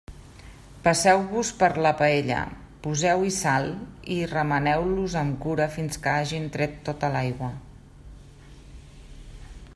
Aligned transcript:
Passeu-los 0.85 1.51
per 1.59 1.69
la 1.85 1.91
paella, 1.99 2.39
poseu-hi 2.87 3.33
sal 3.37 3.69
i 4.17 4.19
remeneu-los 4.33 5.19
amb 5.23 5.39
cura 5.45 5.69
fins 5.77 6.03
que 6.07 6.15
hagin 6.17 6.49
tret 6.57 6.83
tota 6.91 7.15
l'aigua. 7.19 7.55